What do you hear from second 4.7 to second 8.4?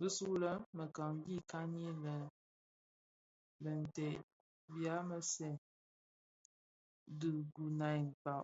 byamzèn dhiguňa kka.